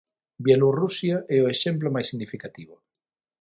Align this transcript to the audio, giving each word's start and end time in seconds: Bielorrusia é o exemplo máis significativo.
Bielorrusia 0.45 1.17
é 1.35 1.37
o 1.41 1.49
exemplo 1.55 1.93
máis 1.95 2.07
significativo. 2.11 2.73